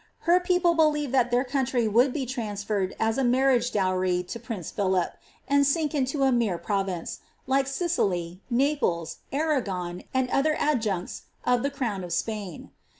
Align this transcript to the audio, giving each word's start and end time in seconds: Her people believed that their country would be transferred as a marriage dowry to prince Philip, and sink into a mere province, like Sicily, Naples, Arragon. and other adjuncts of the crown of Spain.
Her 0.21 0.39
people 0.39 0.73
believed 0.73 1.13
that 1.13 1.29
their 1.29 1.43
country 1.43 1.87
would 1.87 2.11
be 2.11 2.25
transferred 2.25 2.95
as 2.99 3.19
a 3.19 3.23
marriage 3.23 3.71
dowry 3.71 4.23
to 4.23 4.39
prince 4.39 4.71
Philip, 4.71 5.15
and 5.47 5.63
sink 5.63 5.93
into 5.93 6.23
a 6.23 6.31
mere 6.31 6.57
province, 6.57 7.19
like 7.45 7.67
Sicily, 7.67 8.41
Naples, 8.49 9.17
Arragon. 9.31 10.01
and 10.11 10.27
other 10.31 10.55
adjuncts 10.55 11.25
of 11.45 11.61
the 11.61 11.69
crown 11.69 12.03
of 12.03 12.13
Spain. 12.13 12.71